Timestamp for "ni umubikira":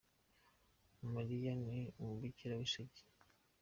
1.65-2.53